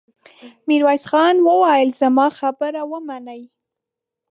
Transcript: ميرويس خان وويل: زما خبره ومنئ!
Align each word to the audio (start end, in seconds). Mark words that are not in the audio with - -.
ميرويس 0.67 1.03
خان 1.09 1.35
وويل: 1.47 1.89
زما 2.01 2.27
خبره 2.39 2.81
ومنئ! 2.91 3.41